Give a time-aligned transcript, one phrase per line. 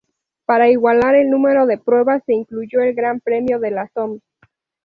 [0.45, 4.19] Para igualar el número de pruebas se incluyó el Gran Premio de la Somme.